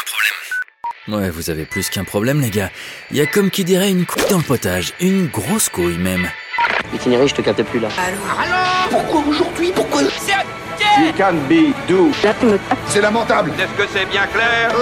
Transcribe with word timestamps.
un 0.00 0.06
problème. 0.06 1.22
Ouais, 1.22 1.30
vous 1.30 1.50
avez 1.50 1.64
plus 1.64 1.88
qu'un 1.90 2.04
problème, 2.04 2.40
les 2.40 2.50
gars. 2.50 2.70
Il 3.10 3.16
y 3.16 3.20
a 3.20 3.26
comme 3.26 3.50
qui 3.50 3.64
dirait 3.64 3.90
une 3.90 4.06
couille 4.06 4.28
dans 4.30 4.38
le 4.38 4.44
potage. 4.44 4.92
Une 5.00 5.26
grosse 5.26 5.68
couille, 5.68 5.98
même. 5.98 6.28
Itinéraire, 6.94 7.28
je 7.28 7.34
te 7.34 7.42
capte 7.42 7.62
plus 7.64 7.80
là. 7.80 7.88
Pourquoi 8.90 9.22
aujourd'hui 9.26 9.72
Pourquoi 9.74 10.02
You 10.02 11.12
can 11.16 11.34
be 11.48 11.72
do. 11.88 12.10
C'est 12.88 13.00
lamentable 13.00 13.52
Est-ce 13.58 13.82
que 13.82 13.88
c'est 13.92 14.06
bien 14.06 14.26
clair 14.26 14.72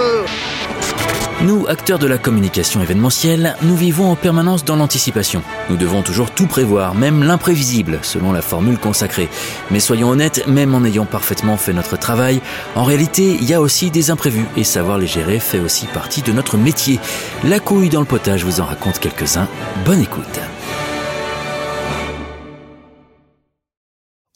Nous, 1.43 1.67
acteurs 1.69 2.01
de 2.01 2.09
la 2.09 2.19
communication 2.19 2.83
événementielle, 2.83 3.57
nous 3.63 3.77
vivons 3.77 4.11
en 4.11 4.17
permanence 4.17 4.65
dans 4.65 4.75
l'anticipation. 4.75 5.45
Nous 5.71 5.77
devons 5.77 6.03
toujours 6.03 6.33
tout 6.33 6.49
prévoir, 6.49 6.97
même 6.97 7.23
l'imprévisible, 7.23 8.01
selon 8.03 8.33
la 8.33 8.43
formule 8.43 8.77
consacrée. 8.77 9.29
Mais 9.71 9.79
soyons 9.79 10.09
honnêtes, 10.09 10.49
même 10.49 10.75
en 10.75 10.85
ayant 10.85 11.05
parfaitement 11.05 11.57
fait 11.57 11.73
notre 11.73 11.97
travail, 11.97 12.41
en 12.75 12.83
réalité, 12.83 13.37
il 13.41 13.45
y 13.45 13.55
a 13.55 13.61
aussi 13.61 13.93
des 13.93 14.11
imprévus, 14.11 14.47
et 14.57 14.65
savoir 14.65 14.99
les 14.99 15.07
gérer 15.07 15.39
fait 15.39 15.61
aussi 15.61 15.87
partie 15.87 16.23
de 16.23 16.33
notre 16.33 16.57
métier. 16.57 16.99
La 17.45 17.61
couille 17.61 17.89
dans 17.89 18.01
le 18.01 18.07
potage 18.07 18.45
vous 18.45 18.61
en 18.61 18.65
raconte 18.65 18.99
quelques-uns. 18.99 19.47
Bonne 19.85 20.01
écoute. 20.01 20.41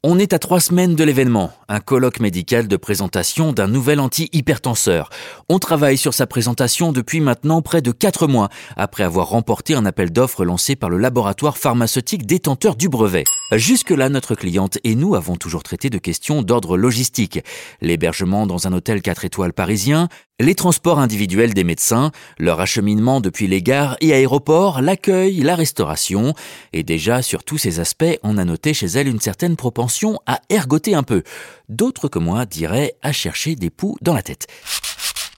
On 0.04 0.18
est 0.18 0.32
à 0.32 0.40
trois 0.40 0.58
semaines 0.58 0.96
de 0.96 1.04
l'événement, 1.04 1.52
un 1.68 1.78
colloque 1.78 2.18
médical 2.18 2.66
de 2.66 2.76
présentation 2.76 3.52
d'un 3.52 3.68
nouvel 3.68 4.00
anti-hypertenseur. 4.00 5.10
On 5.48 5.60
travaille 5.60 5.96
sur 5.96 6.12
sa 6.12 6.26
présentation 6.26 6.90
depuis 6.90 7.20
maintenant 7.20 7.62
près 7.62 7.82
de 7.82 7.92
quatre 7.92 8.26
mois, 8.26 8.48
après 8.76 9.04
avoir 9.04 9.28
remporté 9.28 9.74
un 9.76 9.86
appel 9.86 10.10
d'offres 10.10 10.44
lancé 10.44 10.74
par 10.74 10.90
le 10.90 10.98
laboratoire 10.98 11.56
pharmaceutique 11.56 12.26
détenteur 12.26 12.74
du 12.74 12.88
brevet. 12.88 13.22
Jusque-là, 13.52 14.08
notre 14.08 14.34
cliente 14.34 14.78
et 14.82 14.94
nous 14.94 15.14
avons 15.14 15.36
toujours 15.36 15.62
traité 15.62 15.90
de 15.90 15.98
questions 15.98 16.40
d'ordre 16.40 16.78
logistique. 16.78 17.40
L'hébergement 17.82 18.46
dans 18.46 18.66
un 18.66 18.72
hôtel 18.72 19.02
4 19.02 19.26
étoiles 19.26 19.52
parisien, 19.52 20.08
les 20.40 20.54
transports 20.54 20.98
individuels 20.98 21.52
des 21.52 21.62
médecins, 21.62 22.12
leur 22.38 22.60
acheminement 22.60 23.20
depuis 23.20 23.48
les 23.48 23.62
gares 23.62 23.98
et 24.00 24.14
aéroports, 24.14 24.80
l'accueil, 24.80 25.40
la 25.42 25.54
restauration. 25.54 26.32
Et 26.72 26.82
déjà, 26.82 27.20
sur 27.20 27.44
tous 27.44 27.58
ces 27.58 27.78
aspects, 27.78 28.18
on 28.22 28.38
a 28.38 28.44
noté 28.46 28.72
chez 28.72 28.86
elle 28.86 29.06
une 29.06 29.20
certaine 29.20 29.56
propension 29.56 30.18
à 30.24 30.40
ergoter 30.48 30.94
un 30.94 31.02
peu. 31.02 31.22
D'autres 31.68 32.08
que 32.08 32.18
moi 32.18 32.46
diraient 32.46 32.94
à 33.02 33.12
chercher 33.12 33.54
des 33.54 33.68
poux 33.68 33.96
dans 34.00 34.14
la 34.14 34.22
tête. 34.22 34.46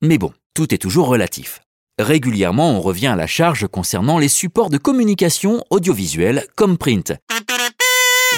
Mais 0.02 0.18
bon, 0.18 0.32
tout 0.54 0.72
est 0.72 0.78
toujours 0.78 1.08
relatif. 1.08 1.62
Régulièrement, 1.98 2.70
on 2.70 2.80
revient 2.80 3.08
à 3.08 3.16
la 3.16 3.26
charge 3.26 3.66
concernant 3.66 4.18
les 4.18 4.28
supports 4.28 4.70
de 4.70 4.78
communication 4.78 5.64
audiovisuelle 5.70 6.46
comme 6.54 6.78
print. 6.78 7.12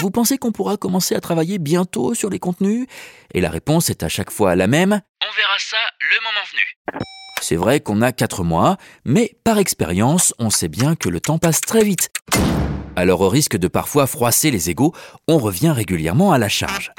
Vous 0.01 0.11
pensez 0.11 0.37
qu'on 0.37 0.51
pourra 0.51 0.77
commencer 0.77 1.15
à 1.15 1.21
travailler 1.21 1.57
bientôt 1.57 2.13
sur 2.13 2.29
les 2.29 2.37
contenus? 2.37 2.85
Et 3.33 3.41
la 3.41 3.49
réponse 3.49 3.89
est 3.89 4.03
à 4.03 4.09
chaque 4.09 4.29
fois 4.29 4.55
la 4.55 4.67
même. 4.67 5.01
On 5.21 5.35
verra 5.35 5.57
ça 5.57 5.77
le 5.99 6.23
moment 6.23 6.45
venu. 6.51 7.01
C'est 7.41 7.55
vrai 7.55 7.79
qu'on 7.79 8.01
a 8.01 8.11
4 8.11 8.43
mois, 8.43 8.77
mais 9.05 9.35
par 9.43 9.57
expérience, 9.57 10.35
on 10.37 10.49
sait 10.49 10.67
bien 10.67 10.95
que 10.95 11.09
le 11.09 11.19
temps 11.19 11.39
passe 11.39 11.61
très 11.61 11.83
vite. 11.83 12.09
Alors 12.95 13.21
au 13.21 13.29
risque 13.29 13.57
de 13.57 13.67
parfois 13.67 14.05
froisser 14.07 14.51
les 14.51 14.69
égaux, 14.69 14.93
on 15.27 15.37
revient 15.37 15.71
régulièrement 15.71 16.31
à 16.31 16.37
la 16.37 16.49
charge. 16.49 16.91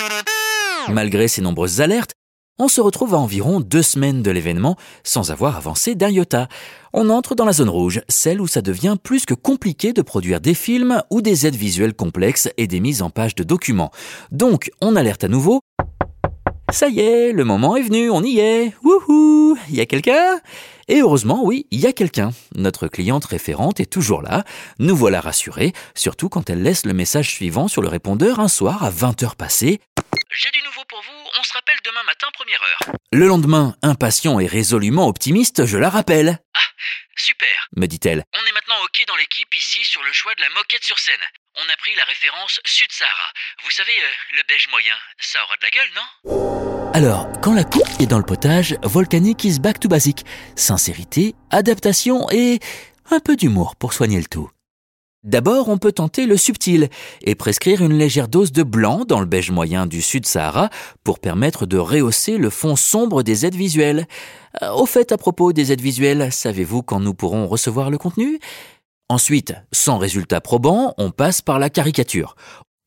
Malgré 0.89 1.29
ces 1.29 1.43
nombreuses 1.43 1.81
alertes, 1.81 2.13
on 2.59 2.69
se 2.69 2.81
retrouve 2.81 3.15
à 3.15 3.19
environ 3.19 3.61
deux 3.61 3.83
semaines 3.83 4.23
de 4.23 4.31
l'événement 4.31 4.77
sans 5.05 5.31
avoir 5.31 5.57
avancé 5.57 5.95
d'un 5.95 6.11
iota. 6.11 6.49
On 6.93 7.11
entre 7.11 7.35
dans 7.35 7.45
la 7.45 7.53
zone 7.53 7.69
rouge, 7.69 8.01
celle 8.09 8.41
où 8.41 8.47
ça 8.47 8.63
devient 8.63 8.97
plus 9.03 9.27
que 9.27 9.35
compliqué 9.35 9.93
de 9.93 10.03
produire 10.03 10.41
des 10.41 10.55
films 10.55 11.03
ou 11.11 11.23
des 11.23 11.47
aides 11.47 11.55
visuelles 11.55 11.95
complexes 11.95 12.49
et 12.57 12.67
des 12.67 12.81
mises 12.81 13.03
en 13.03 13.11
page 13.11 13.35
de 13.35 13.45
documents. 13.45 13.93
Donc, 14.33 14.71
on 14.81 14.97
alerte 14.97 15.25
à 15.25 15.29
nouveau. 15.29 15.61
Ça 16.71 16.89
y 16.89 17.01
est, 17.01 17.33
le 17.33 17.45
moment 17.45 17.77
est 17.77 17.83
venu, 17.83 18.11
on 18.11 18.23
y 18.23 18.41
est. 18.41 18.75
Wouhou 18.83 19.59
Il 19.71 19.77
y 19.77 19.81
a 19.81 19.87
quelqu'un? 19.87 20.41
Et 20.89 21.01
heureusement, 21.01 21.43
oui, 21.43 21.67
il 21.71 21.81
y 21.81 21.87
a 21.87 21.93
quelqu'un. 21.93 22.31
Notre 22.55 22.89
cliente 22.89 23.25
référente 23.25 23.81
est 23.81 23.91
toujours 23.91 24.23
là. 24.23 24.45
Nous 24.79 24.95
voilà 24.95 25.21
rassurés, 25.21 25.73
surtout 25.95 26.29
quand 26.29 26.51
elle 26.51 26.63
laisse 26.63 26.85
le 26.85 26.93
message 26.93 27.31
suivant 27.31 27.69
sur 27.69 27.81
le 27.81 27.89
répondeur 27.89 28.39
un 28.39 28.49
soir 28.49 28.85
à 28.85 28.91
20h 28.91 29.35
passées. 29.37 29.81
J'ai 30.31 30.51
du 30.51 30.63
nouveau 30.63 30.83
pour 30.89 31.01
vous, 31.01 31.31
on 31.41 31.43
se 31.43 31.53
rappelle 31.55 31.79
demain 31.85 32.03
matin 32.05 32.29
première 32.35 32.63
heure. 32.63 32.95
Le 33.13 33.27
lendemain, 33.27 33.75
impatient 33.83 34.39
et 34.39 34.47
résolument 34.47 35.09
optimiste, 35.09 35.65
je 35.65 35.79
la 35.79 35.89
rappelle. 35.89 36.39
Super. 37.17 37.69
Me 37.77 37.87
dit-elle. 37.87 38.23
On 38.33 38.47
est 38.47 38.53
maintenant 38.53 38.77
OK 38.85 39.05
dans 39.09 39.17
l'équipe 39.17 39.53
ici 39.55 39.85
sur 39.85 40.03
le 40.03 40.13
choix 40.13 40.35
de 40.37 40.41
la 40.41 40.49
moquette 40.51 40.85
sur 40.85 40.99
scène. 40.99 41.15
On 41.57 41.69
a 41.69 41.77
pris 41.77 41.95
la 41.97 42.05
référence 42.05 42.61
Sud-Sahara. 42.65 43.33
Vous 43.65 43.71
savez, 43.71 43.93
euh, 43.93 44.37
le 44.37 44.43
beige 44.47 44.69
moyen, 44.69 44.95
ça 45.19 45.43
aura 45.43 45.57
de 45.57 45.65
la 45.65 45.71
gueule, 45.71 45.91
non? 45.97 46.68
Alors, 46.95 47.29
quand 47.43 47.55
la 47.55 47.65
coupe 47.65 47.89
est 48.01 48.07
dans 48.07 48.19
le 48.19 48.25
potage, 48.25 48.77
Volcanic 48.83 49.45
is 49.45 49.61
back 49.61 49.79
to 49.79 49.89
basic. 49.89 50.25
Sincérité, 50.57 51.35
adaptation 51.51 52.29
et 52.31 52.61
un 53.11 53.21
peu 53.21 53.37
d'humour 53.37 53.77
pour 53.77 53.93
soigner 53.93 54.19
le 54.19 54.25
tout. 54.25 54.51
D'abord, 55.23 55.69
on 55.69 55.79
peut 55.79 55.93
tenter 55.93 56.27
le 56.27 56.37
subtil 56.37 56.89
et 57.23 57.35
prescrire 57.35 57.83
une 57.83 57.93
légère 57.93 58.29
dose 58.29 58.53
de 58.53 58.63
blanc 58.63 59.05
dans 59.07 59.21
le 59.21 59.27
beige 59.27 59.51
moyen 59.51 59.87
du 59.87 60.01
Sud-Sahara 60.01 60.71
pour 61.05 61.19
permettre 61.19 61.67
de 61.67 61.77
rehausser 61.77 62.39
le 62.39 62.51
fond 62.51 62.75
sombre 62.75 63.23
des 63.23 63.45
aides 63.45 63.55
visuelles. 63.57 64.07
Euh, 64.63 64.71
Au 64.73 64.87
fait, 64.87 65.13
à 65.13 65.19
propos 65.19 65.53
des 65.53 65.73
aides 65.73 65.83
visuelles, 65.83 66.33
savez-vous 66.33 66.83
quand 66.83 67.01
nous 67.01 67.15
pourrons 67.15 67.47
recevoir 67.47 67.91
le 67.91 67.99
contenu? 67.99 68.39
Ensuite, 69.11 69.55
sans 69.73 69.99
résultat 69.99 70.41
probant, 70.41 70.95
on 70.99 71.11
passe 71.11 71.43
par 71.43 71.59
la 71.59 71.71
caricature. 71.71 72.35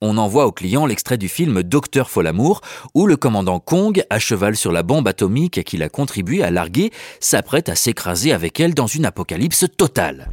On 0.03 0.17
envoie 0.17 0.47
au 0.47 0.51
client 0.51 0.88
l'extrait 0.88 1.19
du 1.19 1.29
film 1.29 1.62
Docteur 1.62 2.09
Folamour, 2.09 2.62
où 2.95 3.06
le 3.06 3.17
commandant 3.17 3.59
Kong, 3.59 4.03
à 4.09 4.17
cheval 4.17 4.56
sur 4.56 4.72
la 4.72 4.81
bombe 4.81 5.07
atomique 5.07 5.63
qu'il 5.63 5.84
a 5.84 5.89
contribué 5.89 6.41
à 6.41 6.50
larguer, 6.50 6.91
s'apprête 7.19 7.69
à 7.69 7.75
s'écraser 7.75 8.34
avec 8.34 8.59
elle 8.59 8.73
dans 8.73 8.88
une 8.88 9.06
apocalypse 9.06 9.66
totale. 9.78 10.31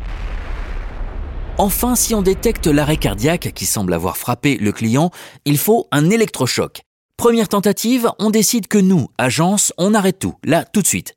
Enfin, 1.58 1.96
si 1.96 2.14
on 2.14 2.22
détecte 2.22 2.66
l'arrêt 2.66 2.96
cardiaque 2.96 3.52
qui 3.54 3.66
semble 3.66 3.92
avoir 3.92 4.16
frappé 4.16 4.56
le 4.56 4.72
client, 4.72 5.10
il 5.44 5.58
faut 5.58 5.86
un 5.92 6.08
électrochoc. 6.08 6.80
Première 7.18 7.48
tentative, 7.48 8.08
on 8.18 8.30
décide 8.30 8.68
que 8.68 8.78
nous, 8.78 9.08
agence, 9.18 9.74
on 9.76 9.92
arrête 9.92 10.18
tout, 10.18 10.34
là, 10.44 10.64
tout 10.64 10.80
de 10.80 10.86
suite. 10.86 11.14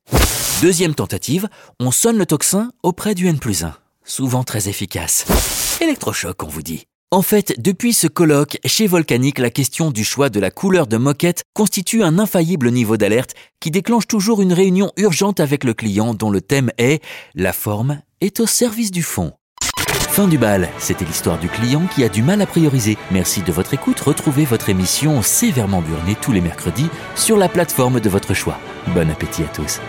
Deuxième 0.61 0.95
tentative, 0.95 1.47
on 1.79 1.91
sonne 1.91 2.17
le 2.17 2.25
tocsin 2.25 2.71
auprès 2.83 3.15
du 3.15 3.27
N 3.27 3.39
plus 3.39 3.63
1. 3.63 3.75
Souvent 4.03 4.43
très 4.43 4.67
efficace. 4.67 5.25
Électrochoc, 5.79 6.43
on 6.43 6.47
vous 6.47 6.63
dit. 6.63 6.85
En 7.13 7.21
fait, 7.21 7.55
depuis 7.57 7.91
ce 7.91 8.07
colloque, 8.07 8.57
chez 8.63 8.87
Volcanic, 8.87 9.37
la 9.37 9.49
question 9.49 9.91
du 9.91 10.05
choix 10.05 10.29
de 10.29 10.39
la 10.39 10.49
couleur 10.49 10.87
de 10.87 10.95
moquette 10.95 11.43
constitue 11.53 12.03
un 12.03 12.17
infaillible 12.17 12.71
niveau 12.71 12.95
d'alerte 12.95 13.33
qui 13.59 13.69
déclenche 13.69 14.07
toujours 14.07 14.41
une 14.41 14.53
réunion 14.53 14.93
urgente 14.95 15.41
avec 15.41 15.65
le 15.65 15.73
client 15.73 16.13
dont 16.13 16.31
le 16.31 16.39
thème 16.39 16.71
est 16.77 17.03
La 17.35 17.51
forme 17.51 18.01
est 18.21 18.39
au 18.39 18.45
service 18.45 18.91
du 18.91 19.03
fond. 19.03 19.33
Fin 19.89 20.29
du 20.29 20.37
bal, 20.37 20.69
c'était 20.77 21.03
l'histoire 21.03 21.37
du 21.37 21.49
client 21.49 21.85
qui 21.93 22.05
a 22.05 22.09
du 22.09 22.23
mal 22.23 22.41
à 22.41 22.45
prioriser. 22.45 22.97
Merci 23.11 23.41
de 23.41 23.51
votre 23.51 23.73
écoute, 23.73 23.99
retrouvez 23.99 24.45
votre 24.45 24.69
émission 24.69 25.21
sévèrement 25.21 25.81
burnée 25.81 26.15
tous 26.21 26.31
les 26.31 26.39
mercredis 26.39 26.87
sur 27.15 27.35
la 27.35 27.49
plateforme 27.49 27.99
de 27.99 28.07
votre 28.07 28.33
choix. 28.33 28.57
Bon 28.95 29.09
appétit 29.09 29.43
à 29.43 29.47
tous. 29.47 29.81